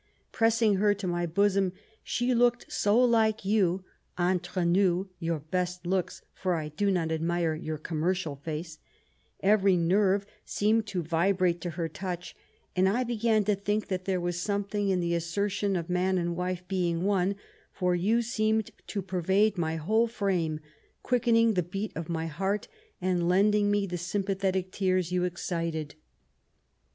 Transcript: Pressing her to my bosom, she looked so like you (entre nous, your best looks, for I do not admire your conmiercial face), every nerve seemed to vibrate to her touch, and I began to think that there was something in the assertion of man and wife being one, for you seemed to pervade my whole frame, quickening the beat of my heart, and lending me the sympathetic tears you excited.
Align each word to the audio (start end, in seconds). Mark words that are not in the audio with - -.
Pressing 0.31 0.77
her 0.77 0.95
to 0.95 1.05
my 1.05 1.27
bosom, 1.27 1.73
she 2.03 2.33
looked 2.33 2.71
so 2.73 2.99
like 2.99 3.45
you 3.45 3.83
(entre 4.17 4.65
nous, 4.65 5.05
your 5.19 5.37
best 5.39 5.85
looks, 5.85 6.23
for 6.33 6.55
I 6.55 6.69
do 6.69 6.89
not 6.89 7.11
admire 7.11 7.53
your 7.53 7.77
conmiercial 7.77 8.41
face), 8.41 8.79
every 9.41 9.77
nerve 9.77 10.25
seemed 10.43 10.87
to 10.87 11.03
vibrate 11.03 11.61
to 11.61 11.69
her 11.77 11.87
touch, 11.87 12.35
and 12.75 12.89
I 12.89 13.03
began 13.03 13.43
to 13.43 13.53
think 13.53 13.89
that 13.89 14.05
there 14.05 14.19
was 14.19 14.39
something 14.41 14.89
in 14.89 15.01
the 15.01 15.13
assertion 15.13 15.75
of 15.75 15.87
man 15.87 16.17
and 16.17 16.35
wife 16.35 16.67
being 16.67 17.03
one, 17.03 17.35
for 17.71 17.93
you 17.93 18.23
seemed 18.23 18.71
to 18.87 19.03
pervade 19.03 19.55
my 19.55 19.75
whole 19.75 20.07
frame, 20.07 20.61
quickening 21.03 21.53
the 21.53 21.61
beat 21.61 21.91
of 21.95 22.09
my 22.09 22.25
heart, 22.25 22.67
and 23.01 23.29
lending 23.29 23.69
me 23.69 23.85
the 23.85 23.99
sympathetic 23.99 24.71
tears 24.71 25.11
you 25.11 25.25
excited. 25.25 25.93